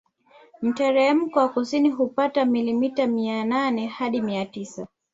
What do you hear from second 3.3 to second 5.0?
nane hadi mia tisa